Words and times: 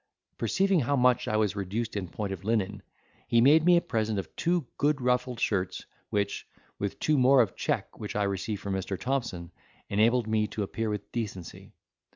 Perceiving 0.39 0.79
how 0.79 0.95
much 0.95 1.27
I 1.27 1.35
was 1.37 1.55
reduced 1.55 1.95
in 1.95 2.07
point 2.07 2.33
of 2.33 2.43
linen, 2.43 2.81
he 3.27 3.39
made 3.39 3.63
me 3.63 3.77
a 3.77 3.81
present 3.81 4.17
of 4.17 4.35
two 4.35 4.65
good 4.79 4.99
ruffled 4.99 5.39
shirts, 5.39 5.85
which, 6.09 6.47
with 6.79 6.99
two 6.99 7.19
more 7.19 7.39
of 7.39 7.55
check 7.55 7.99
which 7.99 8.15
I 8.15 8.23
received 8.23 8.61
from 8.63 8.73
Mr. 8.73 8.99
Thompson, 8.99 9.51
enabled 9.89 10.25
me 10.27 10.47
to 10.47 10.63
appear 10.63 10.89
with 10.89 11.11
decency. 11.11 11.73